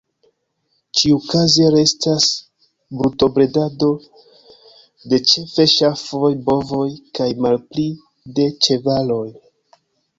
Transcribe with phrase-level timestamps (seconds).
[0.99, 2.29] Ĉiukaze restas
[3.03, 3.91] brutobredado
[5.13, 7.89] de ĉefe ŝafoj, bovoj, kaj malpli
[8.41, 9.27] de ĉevaloj.